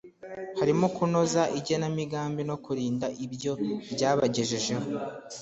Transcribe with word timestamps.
harimo 0.59 0.85
kunoza 0.95 1.43
igenamigambi 1.59 2.41
no 2.49 2.55
kurinda 2.63 3.05
ibyo 3.25 3.53
ryabagejejeho 3.93 4.85